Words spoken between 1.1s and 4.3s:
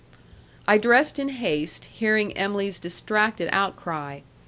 in haste, hearing Em'ly's distracted outcry.